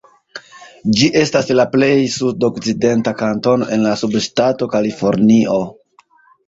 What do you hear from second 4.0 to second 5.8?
subŝtato Kalifornio.